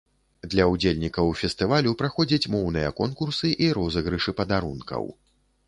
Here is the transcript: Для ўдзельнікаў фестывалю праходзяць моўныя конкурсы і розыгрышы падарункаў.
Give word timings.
Для 0.53 0.63
ўдзельнікаў 0.75 1.27
фестывалю 1.41 1.93
праходзяць 2.01 2.49
моўныя 2.55 2.95
конкурсы 3.03 3.53
і 3.67 3.71
розыгрышы 3.81 4.37
падарункаў. 4.43 5.03